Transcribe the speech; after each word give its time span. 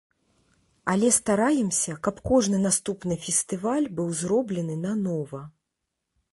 Але 0.93 1.09
стараемся, 1.17 1.97
каб 2.07 2.15
кожны 2.31 2.57
наступны 2.67 3.21
фестываль 3.27 3.87
быў 4.01 4.13
зроблены 4.25 4.81
нанова. 4.87 5.47